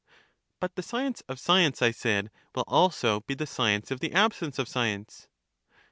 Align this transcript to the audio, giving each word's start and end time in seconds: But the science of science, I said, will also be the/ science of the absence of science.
But 0.59 0.75
the 0.77 0.81
science 0.81 1.21
of 1.29 1.39
science, 1.39 1.79
I 1.79 1.91
said, 1.91 2.31
will 2.55 2.63
also 2.65 3.19
be 3.19 3.35
the/ 3.35 3.45
science 3.45 3.91
of 3.91 3.99
the 3.99 4.13
absence 4.13 4.57
of 4.57 4.67
science. 4.67 5.27